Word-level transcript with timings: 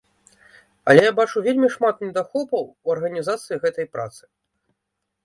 Але 0.93 1.01
я 1.07 1.11
бачу 1.19 1.43
вельмі 1.47 1.69
шмат 1.75 1.95
недахопаў 2.05 2.63
у 2.71 2.87
арганізацыі 2.97 3.61
гэтай 3.67 3.85
працы. 3.97 4.21